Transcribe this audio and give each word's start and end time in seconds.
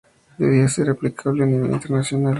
Debía 0.39 0.67
ser 0.67 0.89
aplicable 0.89 1.43
a 1.43 1.45
nivel 1.45 1.73
internacional. 1.73 2.29